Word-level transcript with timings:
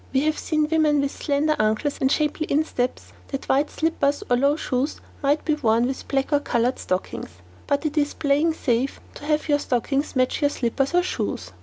We 0.13 0.21
have 0.21 0.39
seen 0.39 0.67
women 0.67 0.99
with 0.99 1.11
such 1.11 1.25
slender 1.27 1.55
ankles 1.59 1.99
and 2.01 2.11
shapely 2.11 2.47
insteps, 2.49 3.13
that 3.27 3.47
white 3.47 3.69
slippers 3.69 4.23
or 4.31 4.35
low 4.35 4.55
shoes 4.55 4.99
might 5.21 5.45
be 5.45 5.53
worn 5.53 5.85
with 5.85 6.07
black 6.07 6.33
or 6.33 6.39
coloured 6.39 6.79
stockings. 6.79 7.29
But 7.67 7.85
it 7.85 7.95
is 7.99 8.15
playing 8.15 8.55
safe 8.55 8.99
to 9.13 9.25
have 9.25 9.47
your 9.47 9.59
stockings 9.59 10.15
match 10.15 10.41
your 10.41 10.49
slippers 10.49 10.95
or 10.95 11.03
shoes. 11.03 11.51